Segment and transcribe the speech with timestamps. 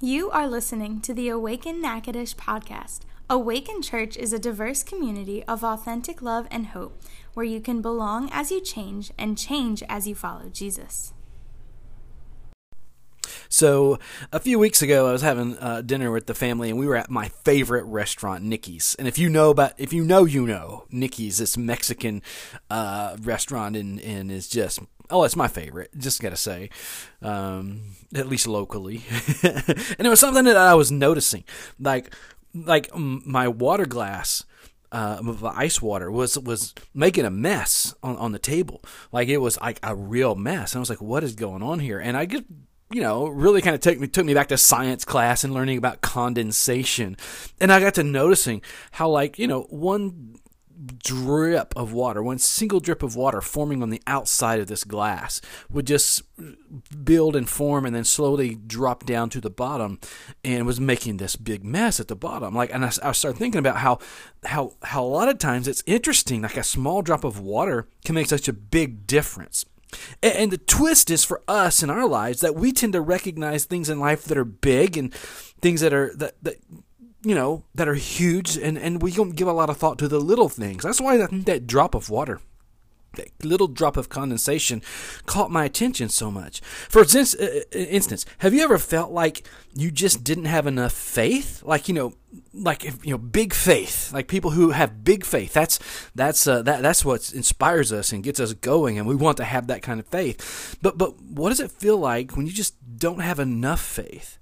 [0.00, 3.00] You are listening to the Awaken Natchitoches podcast.
[3.30, 7.00] Awaken Church is a diverse community of authentic love and hope
[7.32, 11.14] where you can belong as you change and change as you follow Jesus.
[13.48, 13.98] So
[14.32, 16.96] a few weeks ago, I was having uh, dinner with the family, and we were
[16.96, 18.96] at my favorite restaurant, Nikki's.
[18.98, 22.22] And if you know about, if you know, you know, Nikki's, this Mexican
[22.70, 24.80] uh, restaurant, and and is just
[25.10, 25.90] oh, it's my favorite.
[25.96, 26.70] Just gotta say,
[27.22, 29.04] um, at least locally.
[29.42, 31.44] and it was something that I was noticing,
[31.78, 32.14] like
[32.54, 34.44] like my water glass.
[34.92, 39.38] Uh, of ice water was was making a mess on, on the table, like it
[39.38, 40.72] was like a real mess.
[40.72, 42.44] And I was like, "What is going on here?" And I get
[42.90, 45.78] you know, really kind of took me took me back to science class and learning
[45.78, 47.16] about condensation.
[47.60, 48.62] And I got to noticing
[48.92, 50.38] how like, you know, one
[51.02, 55.40] drip of water, one single drip of water forming on the outside of this glass
[55.70, 56.22] would just
[57.04, 59.98] build and form and then slowly drop down to the bottom
[60.44, 62.54] and was making this big mess at the bottom.
[62.54, 63.98] Like, and I, I started thinking about how,
[64.44, 68.14] how, how a lot of times it's interesting, like a small drop of water can
[68.14, 69.64] make such a big difference.
[70.22, 73.88] And the twist is for us in our lives that we tend to recognize things
[73.88, 75.14] in life that are big and
[75.60, 76.56] things that are that, that
[77.22, 80.08] you know that are huge, and and we don't give a lot of thought to
[80.08, 80.82] the little things.
[80.82, 82.40] That's why that, that drop of water
[83.16, 84.82] that little drop of condensation
[85.26, 86.60] caught my attention so much.
[86.60, 90.92] For instance, uh, uh, instance, have you ever felt like you just didn't have enough
[90.92, 91.62] faith?
[91.64, 92.14] Like you know,
[92.54, 94.12] like you know, big faith.
[94.12, 95.52] Like people who have big faith.
[95.52, 95.78] That's
[96.14, 99.44] that's uh, that that's what inspires us and gets us going, and we want to
[99.44, 100.78] have that kind of faith.
[100.82, 104.38] But but what does it feel like when you just don't have enough faith?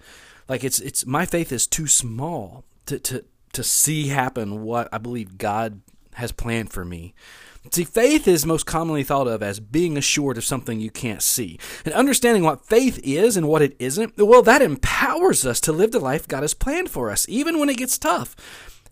[0.49, 4.99] Like it's it's my faith is too small to to to see happen what I
[4.99, 5.81] believe God
[6.15, 7.15] has planned for me.
[7.71, 11.59] See, faith is most commonly thought of as being assured of something you can't see.
[11.85, 15.91] And understanding what faith is and what it isn't, well, that empowers us to live
[15.91, 18.37] the life God has planned for us, even when it gets tough.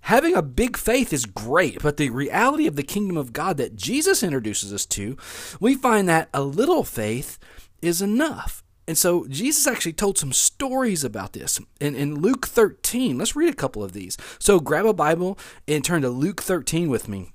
[0.06, 3.76] Having a big faith is great, but the reality of the kingdom of God that
[3.76, 5.16] Jesus introduces us to,
[5.60, 7.38] we find that a little faith
[7.82, 8.64] is enough.
[8.88, 11.60] And so Jesus actually told some stories about this.
[11.80, 14.16] In, in Luke 13, let's read a couple of these.
[14.40, 15.38] So grab a Bible
[15.68, 17.32] and turn to Luke 13 with me.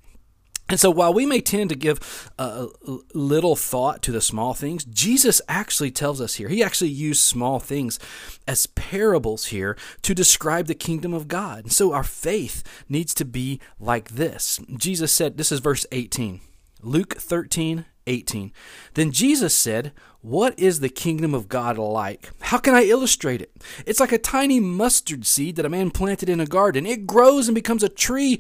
[0.70, 2.68] And so, while we may tend to give a
[3.14, 7.60] little thought to the small things, Jesus actually tells us here, he actually used small
[7.60, 8.00] things
[8.48, 11.64] as parables here to describe the kingdom of God.
[11.64, 14.60] And so, our faith needs to be like this.
[14.76, 16.42] Jesus said, this is verse 18,
[16.82, 18.52] Luke 13, 18.
[18.96, 19.92] Then Jesus said,
[20.22, 22.32] What is the kingdom of God like?
[22.42, 23.52] How can I illustrate it?
[23.86, 26.86] It's like a tiny mustard seed that a man planted in a garden.
[26.86, 28.40] It grows and becomes a tree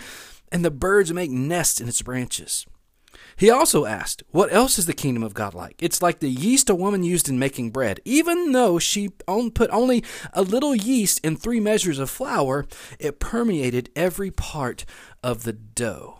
[0.51, 2.65] and the birds make nests in its branches.
[3.35, 5.75] He also asked, What else is the kingdom of God like?
[5.81, 7.99] It's like the yeast a woman used in making bread.
[8.03, 10.03] Even though she put only
[10.33, 12.65] a little yeast in three measures of flour,
[12.99, 14.85] it permeated every part
[15.23, 16.19] of the dough.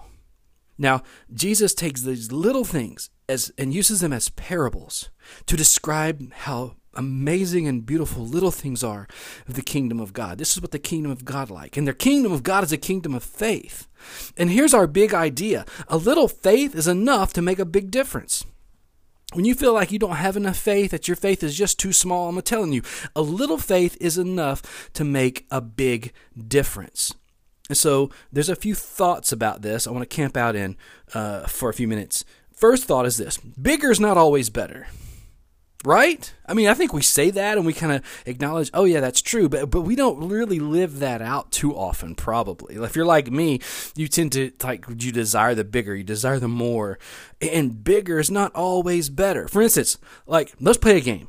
[0.78, 1.02] Now,
[1.34, 5.10] Jesus takes these little things as, and uses them as parables
[5.48, 9.08] to describe how amazing and beautiful little things are
[9.48, 10.38] of the kingdom of God.
[10.38, 11.78] This is what the kingdom of God like.
[11.78, 13.87] And the kingdom of God is a kingdom of faith.
[14.38, 15.66] And here's our big idea.
[15.88, 18.46] A little faith is enough to make a big difference.
[19.34, 21.92] When you feel like you don't have enough faith, that your faith is just too
[21.92, 22.82] small, I'm telling you,
[23.16, 26.14] a little faith is enough to make a big
[26.48, 27.14] difference.
[27.68, 30.78] And so there's a few thoughts about this I want to camp out in
[31.14, 32.24] uh, for a few minutes.
[32.54, 34.88] First thought is this bigger is not always better.
[35.86, 36.34] Right?
[36.46, 39.22] I mean, I think we say that and we kind of acknowledge, oh yeah, that's
[39.22, 42.16] true, but but we don't really live that out too often.
[42.16, 43.60] Probably, if you're like me,
[43.96, 46.98] you tend to like you desire the bigger, you desire the more,
[47.40, 49.48] and bigger is not always better.
[49.48, 51.28] For instance, like let's play a game.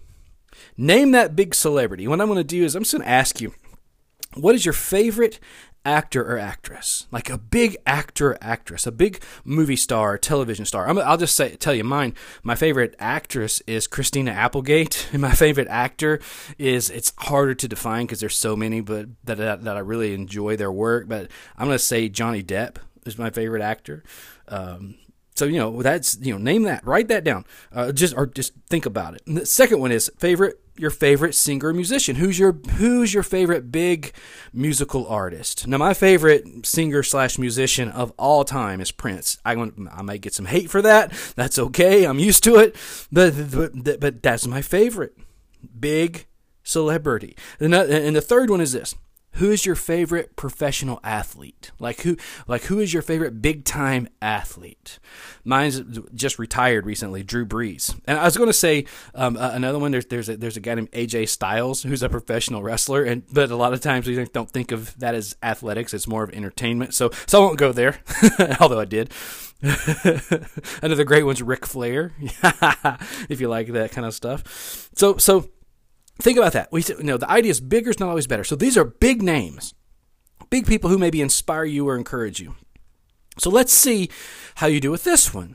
[0.76, 2.08] Name that big celebrity.
[2.08, 3.54] What I'm going to do is I'm just going to ask you,
[4.34, 5.38] what is your favorite
[5.88, 10.86] actor or actress, like a big actor or actress, a big movie star, television star.
[10.86, 12.14] i will just say, tell you mine.
[12.42, 16.20] My favorite actress is Christina Applegate, and my favorite actor
[16.58, 20.14] is it's harder to define because there's so many, but that, that, that I really
[20.14, 21.08] enjoy their work.
[21.08, 22.76] But I'm gonna say Johnny Depp
[23.06, 24.04] is my favorite actor.
[24.48, 24.96] Um,
[25.34, 28.52] so you know that's you know name that, write that down, uh, just or just
[28.68, 29.22] think about it.
[29.26, 32.16] And the second one is favorite your favorite singer musician.
[32.16, 34.12] Who's your who's your favorite big
[34.52, 35.66] musical artist?
[35.66, 39.38] Now, my favorite singer slash musician of all time is Prince.
[39.44, 41.12] I I might get some hate for that.
[41.36, 42.04] That's okay.
[42.04, 42.76] I'm used to it.
[43.10, 45.16] But but, but that's my favorite
[45.78, 46.26] big
[46.62, 47.36] celebrity.
[47.58, 48.94] And the third one is this:
[49.32, 51.70] Who is your favorite professional athlete?
[51.78, 52.16] Like who
[52.48, 54.98] like who is your favorite big time athlete?
[55.44, 55.80] Mine's
[56.12, 57.98] just retired recently, Drew Brees.
[58.06, 59.92] And I was going to say um, uh, another one.
[59.92, 63.50] There's there's a, there's a guy named AJ Styles who's a professional wrestler, and but
[63.50, 65.94] a lot of times we don't think of that as athletics.
[65.94, 66.94] It's more of entertainment.
[66.94, 68.00] So so I won't go there,
[68.60, 69.12] although I did.
[70.82, 72.12] another great one's Ric Flair,
[73.28, 74.90] if you like that kind of stuff.
[74.94, 75.48] So so
[76.20, 76.72] Think about that.
[76.72, 78.44] We you know the idea is bigger is not always better.
[78.44, 79.74] So these are big names,
[80.50, 82.56] big people who maybe inspire you or encourage you.
[83.38, 84.10] So let's see
[84.56, 85.54] how you do with this one.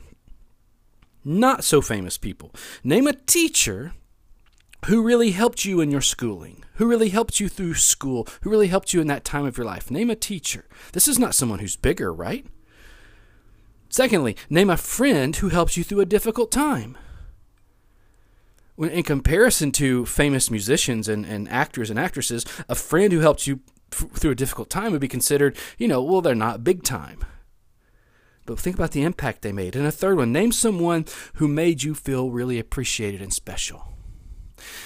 [1.22, 2.52] Not so famous people.
[2.82, 3.92] Name a teacher
[4.86, 8.68] who really helped you in your schooling, who really helped you through school, who really
[8.68, 9.90] helped you in that time of your life.
[9.90, 10.66] Name a teacher.
[10.92, 12.46] This is not someone who's bigger, right?
[13.88, 16.98] Secondly, name a friend who helps you through a difficult time
[18.78, 23.60] in comparison to famous musicians and, and actors and actresses, a friend who helps you
[23.92, 27.20] f- through a difficult time would be considered, you know, well, they're not big time.
[28.46, 29.74] But think about the impact they made.
[29.74, 33.94] And a third one, name someone who made you feel really appreciated and special.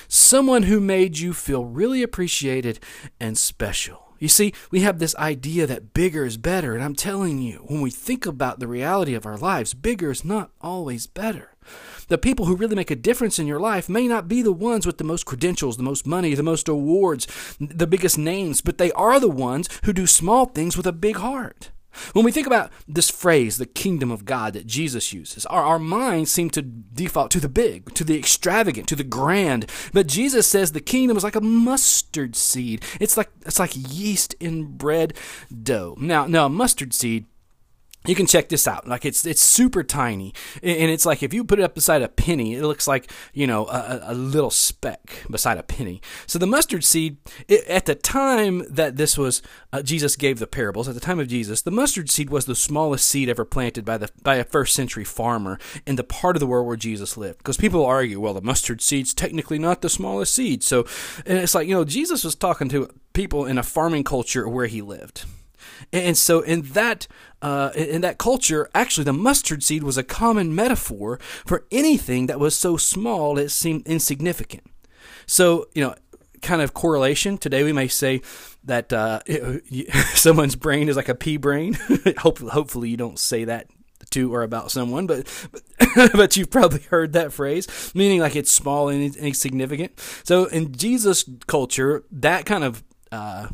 [0.06, 2.78] Someone who made you feel really appreciated
[3.20, 4.14] and special.
[4.18, 7.80] You see, we have this idea that bigger is better, and I'm telling you, when
[7.80, 11.52] we think about the reality of our lives, bigger is not always better.
[12.08, 14.86] The people who really make a difference in your life may not be the ones
[14.86, 17.26] with the most credentials, the most money, the most awards,
[17.60, 21.16] the biggest names, but they are the ones who do small things with a big
[21.16, 21.70] heart.
[22.12, 25.78] When we think about this phrase, the kingdom of God that Jesus uses, our, our
[25.78, 29.66] minds seem to default to the big, to the extravagant, to the grand.
[29.92, 32.84] But Jesus says the kingdom is like a mustard seed.
[33.00, 35.14] It's like it's like yeast in bread
[35.62, 35.96] dough.
[35.98, 37.26] Now, now a mustard seed
[38.06, 38.86] you can check this out.
[38.86, 42.08] Like it's it's super tiny, and it's like if you put it up beside a
[42.08, 46.00] penny, it looks like you know a, a little speck beside a penny.
[46.26, 47.18] So the mustard seed,
[47.48, 49.42] it, at the time that this was
[49.72, 52.54] uh, Jesus gave the parables, at the time of Jesus, the mustard seed was the
[52.54, 56.40] smallest seed ever planted by the by a first century farmer in the part of
[56.40, 57.38] the world where Jesus lived.
[57.38, 60.62] Because people argue, well, the mustard seed's technically not the smallest seed.
[60.62, 60.86] So,
[61.26, 64.66] and it's like you know Jesus was talking to people in a farming culture where
[64.66, 65.24] he lived.
[65.92, 67.06] And so in that
[67.40, 72.40] uh, in that culture, actually the mustard seed was a common metaphor for anything that
[72.40, 74.64] was so small it seemed insignificant.
[75.26, 75.94] So you know,
[76.42, 77.38] kind of correlation.
[77.38, 78.22] Today we may say
[78.64, 79.20] that uh,
[80.14, 81.74] someone's brain is like a pea brain.
[82.18, 83.68] hopefully, hopefully you don't say that
[84.10, 88.50] to or about someone, but but, but you've probably heard that phrase, meaning like it's
[88.50, 89.98] small and insignificant.
[90.24, 92.82] So in Jesus' culture, that kind of
[93.12, 93.48] uh,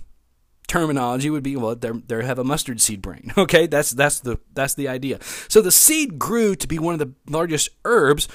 [0.67, 3.67] terminology would be well they have a mustard seed brain okay?
[3.67, 5.19] That's that's the that's the idea.
[5.49, 8.29] So the seed grew to be one of the largest herbs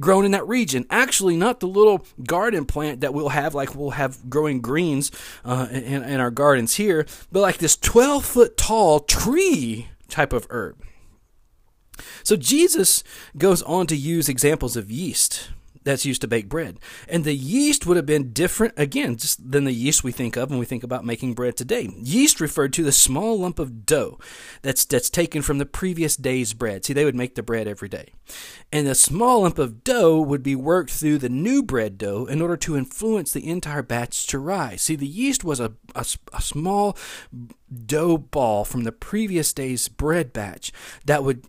[0.00, 0.86] grown in that region.
[0.90, 5.10] Actually not the little garden plant that we'll have like we'll have growing greens
[5.44, 10.46] uh, in, in our gardens here but like this 12 foot tall tree type of
[10.50, 10.76] herb.
[12.22, 13.04] So jesus
[13.36, 15.50] goes on to use examples of yeast
[15.84, 16.78] that's used to bake bread.
[17.08, 20.50] And the yeast would have been different, again, just than the yeast we think of
[20.50, 21.88] when we think about making bread today.
[21.96, 24.18] Yeast referred to the small lump of dough
[24.62, 26.84] that's, that's taken from the previous day's bread.
[26.84, 28.12] See, they would make the bread every day.
[28.72, 32.40] And the small lump of dough would be worked through the new bread dough in
[32.40, 34.82] order to influence the entire batch to rise.
[34.82, 36.96] See, the yeast was a, a, a small
[37.72, 40.72] dough ball from the previous day's bread batch
[41.04, 41.44] that would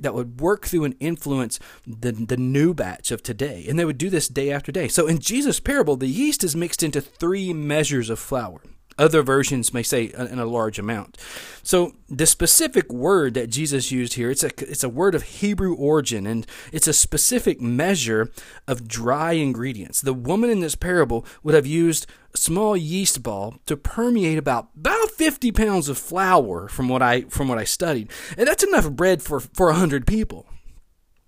[0.00, 3.64] that would work through and influence the the new batch of today.
[3.68, 4.88] And they would do this day after day.
[4.88, 8.60] So in Jesus parable the yeast is mixed into 3 measures of flour
[8.98, 11.18] other versions may say in a large amount.
[11.62, 15.74] So the specific word that Jesus used here, it's a it's a word of Hebrew
[15.74, 18.30] origin and it's a specific measure
[18.66, 20.00] of dry ingredients.
[20.00, 24.68] The woman in this parable would have used a small yeast ball to permeate about
[24.76, 28.10] about 50 pounds of flour from what I from what I studied.
[28.36, 30.46] And that's enough bread for for 100 people.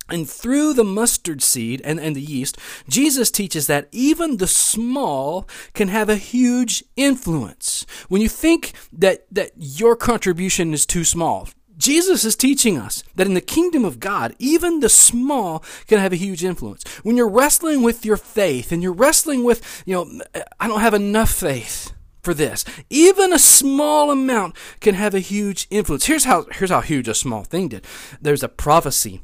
[0.09, 2.59] And through the mustard seed and, and the yeast,
[2.89, 7.85] Jesus teaches that even the small can have a huge influence.
[8.09, 13.27] When you think that, that your contribution is too small, Jesus is teaching us that
[13.27, 16.85] in the kingdom of God, even the small can have a huge influence.
[17.03, 20.23] When you're wrestling with your faith and you're wrestling with, you know,
[20.59, 22.65] I don't have enough faith for this.
[22.89, 26.07] Even a small amount can have a huge influence.
[26.07, 27.85] Here's how here's how huge a small thing did.
[28.21, 29.21] There's a prophecy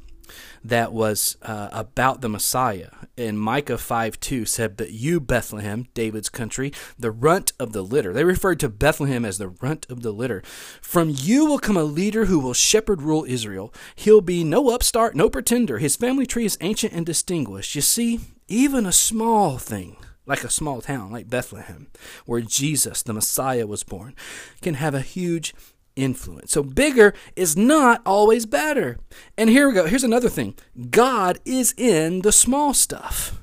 [0.65, 2.91] that was uh, about the Messiah.
[3.17, 8.13] And Micah 5 2 said, But you, Bethlehem, David's country, the runt of the litter.
[8.13, 10.43] They referred to Bethlehem as the runt of the litter.
[10.81, 13.73] From you will come a leader who will shepherd rule Israel.
[13.95, 15.79] He'll be no upstart, no pretender.
[15.79, 17.75] His family tree is ancient and distinguished.
[17.75, 19.97] You see, even a small thing
[20.27, 21.89] like a small town like Bethlehem,
[22.27, 24.15] where Jesus, the Messiah, was born,
[24.61, 25.55] can have a huge
[25.97, 26.53] influence.
[26.53, 28.99] So bigger is not always better.
[29.37, 29.87] And here we go.
[29.87, 30.55] Here's another thing
[30.91, 33.39] God is in the small stuff.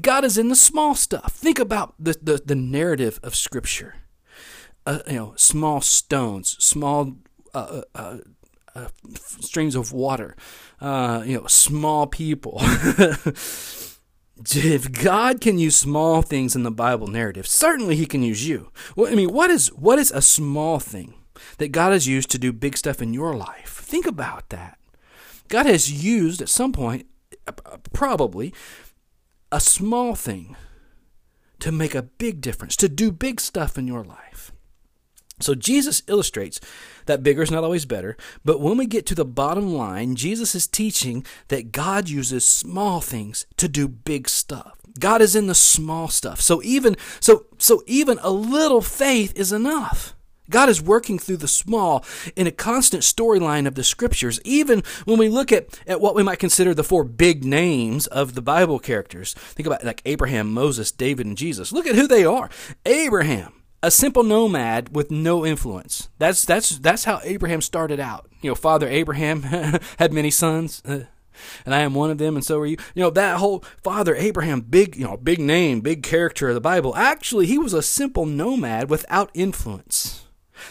[0.00, 1.32] God is in the small stuff.
[1.32, 3.94] Think about the, the, the narrative of Scripture.
[4.84, 7.16] Uh, you know, small stones, small
[7.54, 8.18] uh, uh, uh,
[8.74, 10.36] uh streams of water,
[10.80, 12.58] uh, you know, small people.
[14.54, 18.70] if God can use small things in the Bible narrative, certainly He can use you.
[18.94, 21.14] Well, I mean, what is what is a small thing
[21.58, 23.80] that God has used to do big stuff in your life?
[23.82, 24.78] Think about that.
[25.48, 27.06] God has used at some point,
[27.46, 28.52] uh, probably,
[29.52, 30.56] a small thing
[31.60, 34.52] to make a big difference, to do big stuff in your life.
[35.38, 36.60] So Jesus illustrates
[37.04, 40.54] that bigger is not always better, but when we get to the bottom line, Jesus
[40.54, 44.78] is teaching that God uses small things to do big stuff.
[44.98, 46.40] God is in the small stuff.
[46.40, 50.15] So even so so even a little faith is enough.
[50.50, 55.18] God is working through the small in a constant storyline of the scriptures, even when
[55.18, 58.78] we look at, at what we might consider the four big names of the Bible
[58.78, 59.34] characters.
[59.34, 61.72] Think about like Abraham, Moses, David, and Jesus.
[61.72, 62.50] Look at who they are.
[62.84, 66.08] Abraham, a simple nomad with no influence.
[66.18, 68.28] That's that's that's how Abraham started out.
[68.40, 69.42] You know, Father Abraham
[69.98, 70.82] had many sons.
[71.66, 72.78] And I am one of them, and so are you.
[72.94, 76.62] You know, that whole Father Abraham, big, you know, big name, big character of the
[76.62, 76.96] Bible.
[76.96, 80.25] Actually, he was a simple nomad without influence.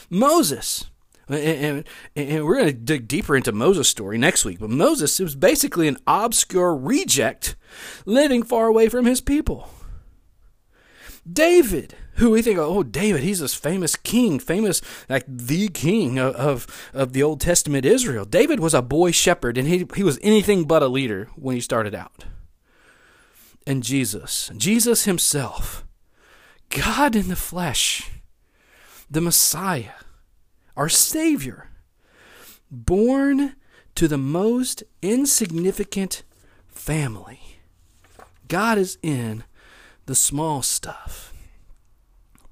[0.10, 0.90] Moses.
[1.28, 1.84] And, and,
[2.16, 4.60] and we're going to dig deeper into Moses' story next week.
[4.60, 7.56] But Moses was basically an obscure reject
[8.06, 9.70] living far away from his people.
[11.32, 16.36] David, who we think, oh, David, he's this famous king, famous, like the king of,
[16.36, 18.25] of, of, the Old Testament Israel.
[18.25, 21.62] David was a boy shepherd, and he, he was anything but a leader when he
[21.62, 22.25] started out.
[23.66, 25.84] And Jesus, Jesus himself,
[26.70, 28.12] God in the flesh,
[29.10, 30.00] the Messiah,
[30.76, 31.70] our Savior,
[32.70, 33.56] born
[33.96, 36.24] to the most insignificant
[36.68, 37.60] family.
[38.48, 39.44] God is in
[40.06, 41.34] the small stuff.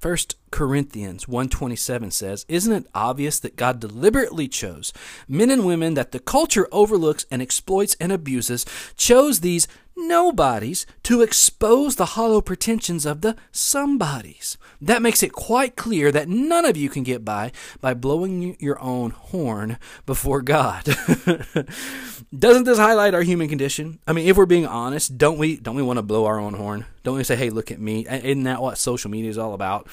[0.00, 0.16] 1
[0.50, 4.92] Corinthians 127 says, "Isn't it obvious that God deliberately chose
[5.26, 11.22] men and women that the culture overlooks and exploits and abuses, chose these nobodies to
[11.22, 14.56] expose the hollow pretensions of the somebodies.
[14.80, 18.80] That makes it quite clear that none of you can get by by blowing your
[18.80, 20.84] own horn before God.
[22.38, 23.98] Doesn't this highlight our human condition?
[24.06, 26.54] I mean, if we're being honest, don't we don't we want to blow our own
[26.54, 26.86] horn?
[27.02, 28.06] Don't we say, "Hey, look at me"?
[28.06, 29.88] Isn't that what social media is all about?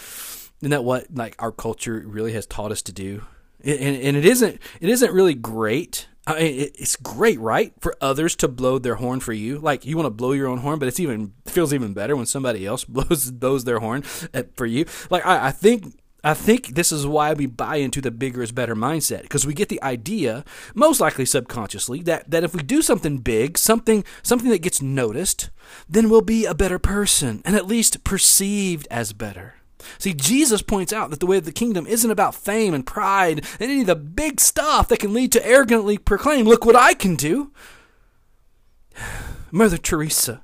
[0.62, 3.24] Isn't that what like our culture really has taught us to do?
[3.64, 8.36] And, and it isn't it isn't really great I mean, it's great, right, for others
[8.38, 9.58] to blow their horn for you.
[9.58, 12.26] Like you want to blow your own horn, but it's even feels even better when
[12.26, 14.86] somebody else blows blows their horn uh, for you.
[15.10, 18.52] Like I, I think I think this is why we buy into the bigger is
[18.52, 22.84] better mindset because we get the idea, most likely subconsciously, that, that if we do
[22.84, 25.50] something big, something something that gets noticed,
[25.90, 29.56] then we'll be a better person and at least perceived as better.
[29.98, 33.46] See, Jesus points out that the way of the kingdom isn't about fame and pride
[33.60, 36.94] and any of the big stuff that can lead to arrogantly proclaim, look what I
[36.94, 37.52] can do.
[39.52, 40.44] Mother Teresa,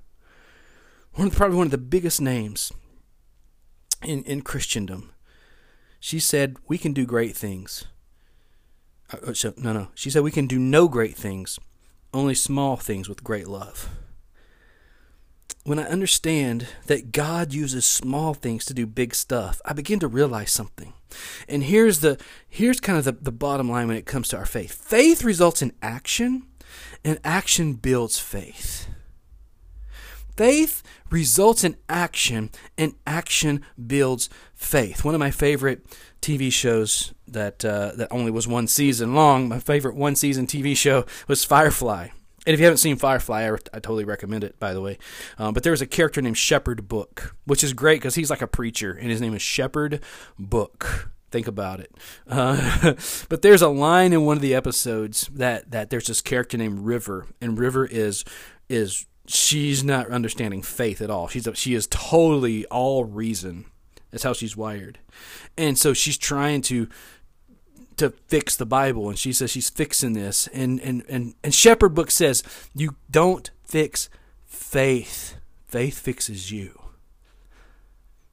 [1.14, 2.72] one of probably one of the biggest names
[4.04, 5.12] in, in Christendom,
[6.00, 7.86] she said, We can do great things.
[9.12, 9.88] Uh, uh no, no.
[9.96, 11.58] She said, We can do no great things,
[12.14, 13.90] only small things with great love
[15.64, 20.08] when I understand that God uses small things to do big stuff, I begin to
[20.08, 20.94] realize something.
[21.48, 24.46] And here's the here's kind of the, the bottom line when it comes to our
[24.46, 24.72] faith.
[24.72, 26.48] Faith results in action,
[27.04, 28.88] and action builds faith.
[30.38, 35.04] Faith results in action, and action builds faith.
[35.04, 35.86] One of my favorite
[36.22, 39.50] TV shows that uh, that only was one season long.
[39.50, 42.10] My favorite one season TV show was Firefly.
[42.48, 44.98] And if you haven't seen Firefly, I, I totally recommend it, by the way.
[45.38, 48.48] Um, but there's a character named Shepherd Book, which is great because he's like a
[48.48, 50.02] preacher, and his name is Shepherd
[50.40, 51.12] Book.
[51.30, 51.92] Think about it.
[52.26, 52.94] Uh,
[53.30, 56.80] but there's a line in one of the episodes that, that there's this character named
[56.80, 58.24] River, and River is
[58.70, 61.28] is she's not understanding faith at all.
[61.28, 63.66] She's she is totally all reason.
[64.10, 65.00] That's how she's wired,
[65.58, 66.88] and so she's trying to
[67.98, 70.48] to fix the Bible, and she says she's fixing this.
[70.54, 74.10] And and and and Shepherd Book says you don't fix
[74.46, 75.36] faith.
[75.68, 76.80] Faith fixes you.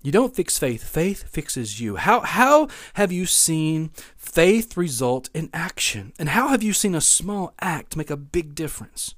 [0.02, 0.84] You don't fix faith.
[0.84, 1.96] Faith fixes you.
[1.96, 6.12] How how have you seen faith result in action?
[6.18, 9.14] And how have you seen a small act make a big difference?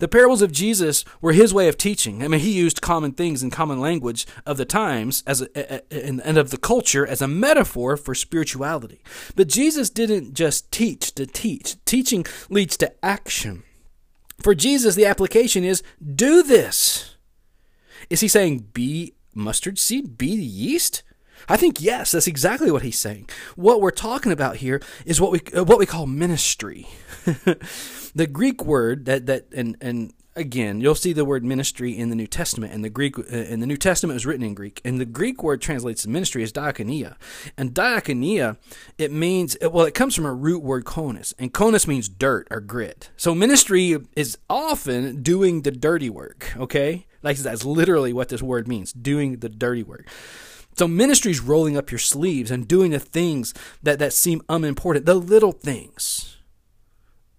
[0.00, 2.24] The parables of Jesus were his way of teaching.
[2.24, 6.38] I mean, he used common things and common language of the times as a, and
[6.38, 9.02] of the culture as a metaphor for spirituality.
[9.36, 11.76] But Jesus didn't just teach to teach.
[11.84, 13.62] Teaching leads to action.
[14.42, 17.16] For Jesus, the application is do this.
[18.08, 21.02] Is he saying be mustard seed, be yeast?
[21.48, 23.28] I think yes, that's exactly what he's saying.
[23.56, 26.88] What we're talking about here is what we uh, what we call ministry.
[27.24, 32.16] the Greek word that that and and again, you'll see the word ministry in the
[32.16, 35.00] New Testament, and the Greek uh, in the New Testament was written in Greek, and
[35.00, 37.16] the Greek word translates to ministry as diakonia,
[37.56, 38.56] and diakonia
[38.98, 42.60] it means well, it comes from a root word konos, and konos means dirt or
[42.60, 43.10] grit.
[43.16, 46.54] So ministry is often doing the dirty work.
[46.56, 50.08] Okay, like that's literally what this word means, doing the dirty work.
[50.80, 55.04] So ministry is rolling up your sleeves and doing the things that, that seem unimportant,
[55.04, 56.38] the little things.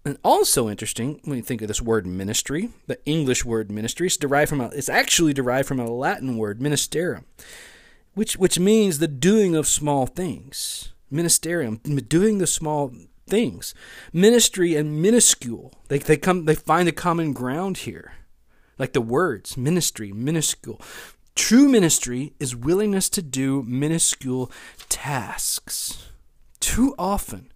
[0.05, 4.17] And also interesting when you think of this word ministry, the English word ministry, it's
[4.17, 7.23] derived from a, it's actually derived from a Latin word ministerium,
[8.13, 10.93] which which means the doing of small things.
[11.11, 12.93] Ministerium, doing the small
[13.25, 13.73] things.
[14.13, 18.13] Ministry and minuscule, they they come they find a common ground here.
[18.77, 20.79] Like the words, ministry, minuscule.
[21.35, 24.51] True ministry is willingness to do minuscule
[24.89, 26.09] tasks.
[26.59, 27.51] Too often,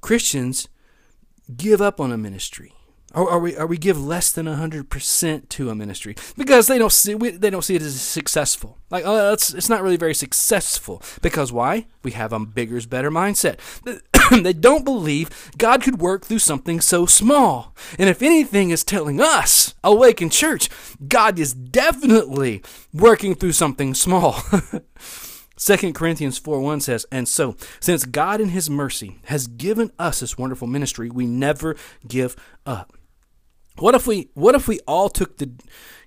[0.00, 0.68] Christians
[1.56, 2.74] give up on a ministry.
[3.12, 6.92] Or are we, are we give less than 100% to a ministry because they don't
[6.92, 8.78] see, we, they don't see it as successful.
[8.88, 11.02] Like, oh, it's, it's not really very successful.
[11.20, 11.86] Because why?
[12.04, 13.58] We have a bigger is better mindset.
[14.30, 17.74] They don't believe God could work through something so small.
[17.98, 20.68] And if anything is telling us, Awaken Church,
[21.06, 24.40] God is definitely working through something small.
[25.56, 30.20] 2 Corinthians 4 1 says, And so, since God in His mercy has given us
[30.20, 31.76] this wonderful ministry, we never
[32.08, 32.34] give
[32.64, 32.94] up.
[33.76, 35.50] What if we what if we all took the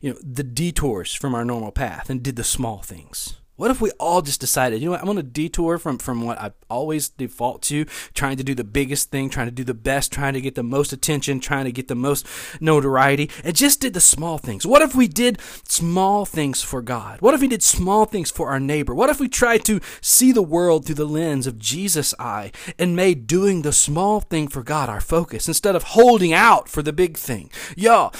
[0.01, 3.39] you know the detours from our normal path and did the small things?
[3.56, 6.26] What if we all just decided, you know what, I'm going to detour from, from
[6.26, 9.76] what I always default to, trying to do the biggest thing, trying to do the
[9.76, 12.26] best, trying to get the most attention, trying to get the most
[12.60, 14.66] notoriety, and just did the small things?
[14.66, 17.22] What if we did small things for God?
[17.22, 18.96] What if we did small things for our neighbor?
[18.96, 22.96] What if we tried to see the world through the lens of Jesus' eye and
[22.96, 26.92] made doing the small thing for God our focus instead of holding out for the
[26.92, 27.52] big thing?
[27.78, 28.16] Y'all,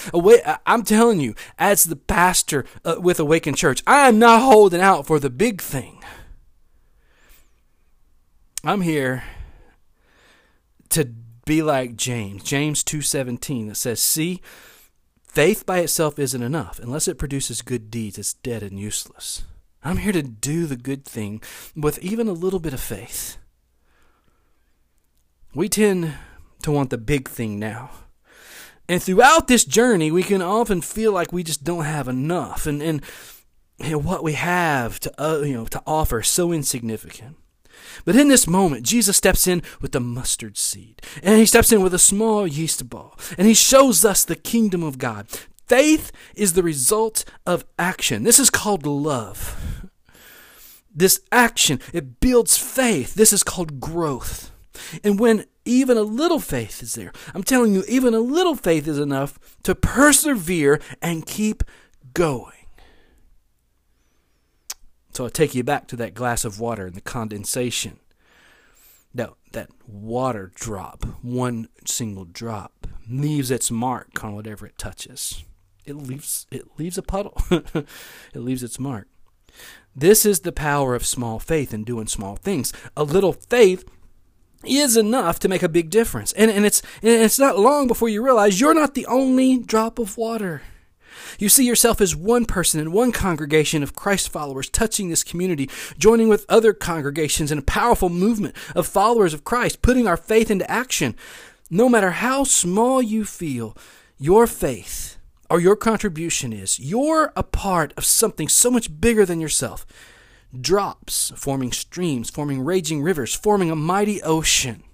[0.64, 5.08] I'm telling you, as the pastor uh, with Awakened Church, I am not holding out
[5.08, 6.04] for the big thing.
[8.62, 9.24] I'm here
[10.90, 11.06] to
[11.46, 14.42] be like James, James 2:17 that says, "See,
[15.26, 16.78] faith by itself isn't enough.
[16.78, 19.44] Unless it produces good deeds, it's dead and useless."
[19.82, 21.40] I'm here to do the good thing
[21.74, 23.38] with even a little bit of faith.
[25.54, 26.18] We tend
[26.64, 27.90] to want the big thing now.
[28.90, 32.66] And throughout this journey, we can often feel like we just don't have enough.
[32.66, 33.02] And, and
[33.78, 37.36] you know, what we have to, uh, you know, to offer so insignificant.
[38.04, 41.82] But in this moment, Jesus steps in with the mustard seed, and he steps in
[41.82, 45.26] with a small yeast ball, and he shows us the kingdom of God.
[45.66, 48.22] Faith is the result of action.
[48.22, 49.88] This is called love.
[50.94, 53.14] This action, it builds faith.
[53.14, 54.52] This is called growth.
[55.02, 58.86] And when even a little faith is there, I'm telling you, even a little faith
[58.86, 61.64] is enough to persevere and keep
[62.12, 62.52] going.
[65.14, 68.00] So I take you back to that glass of water and the condensation.
[69.14, 75.44] That, that water drop, one single drop, leaves its mark on whatever it touches.
[75.84, 77.40] It leaves, it leaves a puddle.
[77.50, 77.86] it
[78.34, 79.06] leaves its mark.
[79.94, 82.72] This is the power of small faith in doing small things.
[82.96, 83.88] A little faith
[84.64, 86.32] is enough to make a big difference.
[86.32, 90.00] And, and, it's, and it's not long before you realize you're not the only drop
[90.00, 90.62] of water.
[91.38, 95.68] You see yourself as one person in one congregation of Christ followers touching this community,
[95.98, 100.50] joining with other congregations in a powerful movement of followers of Christ, putting our faith
[100.50, 101.16] into action.
[101.70, 103.76] No matter how small you feel,
[104.18, 105.18] your faith
[105.50, 109.84] or your contribution is, you're a part of something so much bigger than yourself.
[110.58, 114.84] Drops forming streams, forming raging rivers, forming a mighty ocean.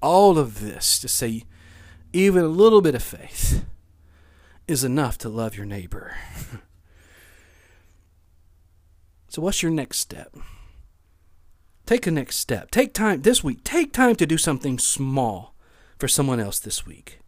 [0.00, 1.44] All of this to say,
[2.12, 3.64] even a little bit of faith
[4.68, 6.16] is enough to love your neighbor.
[9.28, 10.36] so, what's your next step?
[11.86, 12.70] Take a next step.
[12.70, 13.64] Take time this week.
[13.64, 15.54] Take time to do something small
[15.98, 17.21] for someone else this week.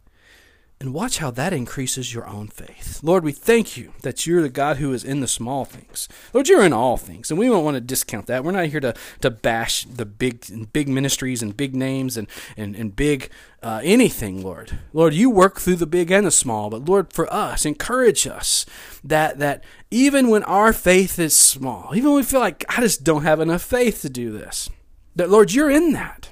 [0.81, 2.99] And watch how that increases your own faith.
[3.01, 6.09] Lord, we thank you that you're the God who is in the small things.
[6.33, 8.43] Lord, you're in all things, and we don't want to discount that.
[8.43, 12.75] We're not here to, to bash the big big ministries and big names and, and,
[12.75, 13.29] and big
[13.63, 14.77] uh, anything, Lord.
[14.91, 18.65] Lord, you work through the big and the small, but Lord, for us, encourage us
[19.01, 23.05] that that even when our faith is small, even when we feel like I just
[23.05, 24.69] don't have enough faith to do this,
[25.15, 26.31] that Lord, you're in that.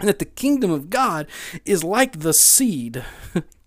[0.00, 1.26] And that the kingdom of God
[1.64, 3.04] is like the seed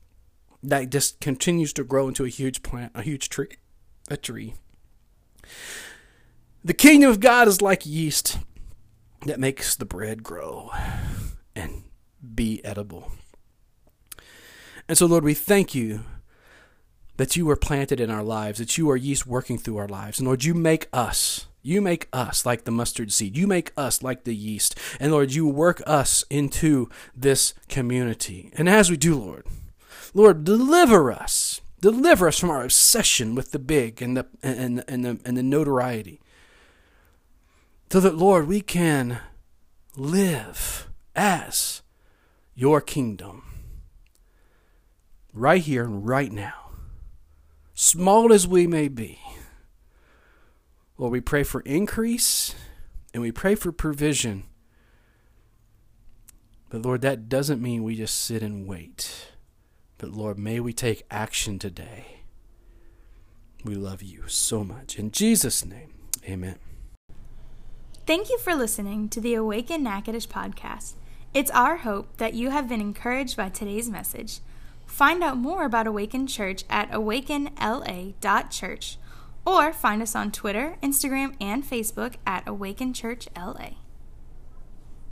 [0.64, 3.58] that just continues to grow into a huge plant, a huge tree,
[4.10, 4.54] a tree.
[6.64, 8.40] The kingdom of God is like yeast
[9.26, 10.72] that makes the bread grow
[11.56, 11.84] and
[12.36, 13.12] be edible.
[14.88, 16.02] And so, Lord, we thank you
[17.18, 20.20] that you are planted in our lives, that you are yeast working through our lives.
[20.20, 23.38] And Lord, you make us, you make us like the mustard seed.
[23.38, 24.78] You make us like the yeast.
[25.00, 28.52] And Lord, you work us into this community.
[28.56, 29.46] And as we do, Lord,
[30.14, 31.62] Lord, deliver us.
[31.80, 35.44] Deliver us from our obsession with the big and the and, and the and the
[35.44, 36.22] notoriety.
[37.92, 39.20] So that Lord, we can
[39.96, 41.82] live as
[42.54, 43.44] your kingdom
[45.34, 46.70] right here and right now.
[47.74, 49.20] Small as we may be.
[50.98, 52.54] Lord, we pray for increase
[53.14, 54.44] and we pray for provision.
[56.70, 59.31] But Lord, that doesn't mean we just sit and wait.
[60.02, 62.24] But Lord, may we take action today.
[63.64, 64.98] We love you so much.
[64.98, 65.94] In Jesus' name,
[66.28, 66.56] amen.
[68.08, 70.94] Thank you for listening to the Awaken Natchitoches podcast.
[71.36, 74.40] It's our hope that you have been encouraged by today's message.
[74.88, 78.98] Find out more about Awaken Church at awakenla.church
[79.46, 83.74] or find us on Twitter, Instagram, and Facebook at Awaken Church LA.